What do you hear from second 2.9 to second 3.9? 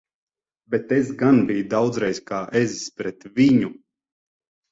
pret viņu!